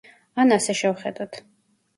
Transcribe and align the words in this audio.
ან 0.43 0.55
ასე 0.55 0.75
შევხედოთ. 0.81 1.41